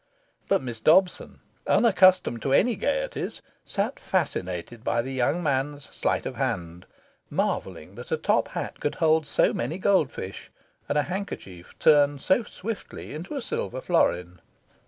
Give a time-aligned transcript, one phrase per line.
[0.47, 6.37] But Miss Dobson, unaccustomed to any gaieties, sat fascinated by the young man's sleight of
[6.37, 6.87] hand,
[7.29, 10.49] marvelling that a top hat could hold so many goldfish,
[10.89, 14.41] and a handkerchief turn so swiftly into a silver florin.